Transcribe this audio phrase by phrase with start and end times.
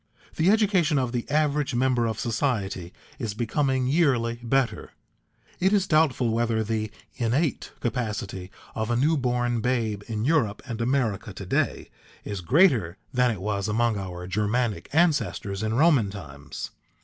[0.35, 4.93] The education of the average member of society is becoming yearly better;
[5.59, 10.81] it is doubtful whether the innate capacity of a new born babe in Europe and
[10.81, 11.91] America to day
[12.23, 16.71] is greater than it was among our Germanic ancestors in Roman times.